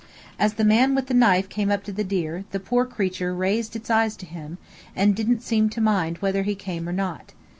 As 0.39 0.55
the 0.55 0.65
man 0.65 0.95
with 0.95 1.05
the 1.05 1.13
knife 1.13 1.47
came 1.47 1.69
up 1.69 1.83
to 1.83 1.91
the 1.91 2.03
deer, 2.03 2.43
the 2.49 2.59
poor 2.59 2.87
creature 2.87 3.35
raised 3.35 3.75
its 3.75 3.91
eyes 3.91 4.15
to 4.15 4.25
him, 4.25 4.57
and 4.95 5.15
didn't 5.15 5.43
seem 5.43 5.69
to 5.69 5.79
mind 5.79 6.17
whether 6.17 6.41
he 6.41 6.55
came 6.55 6.89
or 6.89 6.91
not. 6.91 7.33